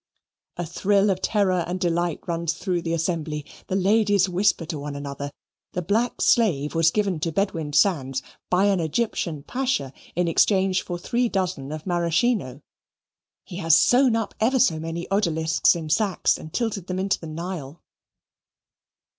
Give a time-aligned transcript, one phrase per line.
[0.57, 3.45] A thrill of terror and delight runs through the assembly.
[3.67, 5.31] The ladies whisper to one another.
[5.73, 10.97] The black slave was given to Bedwin Sands by an Egyptian pasha in exchange for
[10.97, 12.63] three dozen of Maraschino.
[13.43, 17.27] He has sewn up ever so many odalisques in sacks and tilted them into the
[17.27, 17.83] Nile.